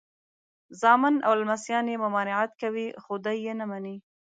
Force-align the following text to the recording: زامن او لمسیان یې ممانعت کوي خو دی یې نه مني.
زامن 0.81 1.15
او 1.27 1.31
لمسیان 1.41 1.85
یې 1.91 2.01
ممانعت 2.03 2.51
کوي 2.61 2.87
خو 3.03 3.13
دی 3.25 3.35
یې 3.45 3.53
نه 3.59 3.65
مني. 3.69 3.95